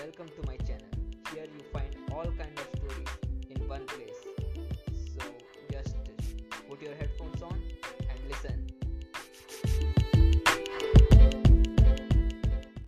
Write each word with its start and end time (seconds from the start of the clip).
welcome 0.00 0.28
to 0.34 0.46
my 0.46 0.56
channel. 0.64 0.88
Here 1.34 1.44
you 1.44 1.62
find 1.74 1.94
all 2.10 2.24
kinds 2.24 2.49